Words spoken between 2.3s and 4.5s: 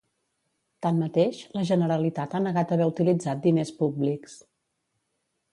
ha negat haver utilitzat diners públics.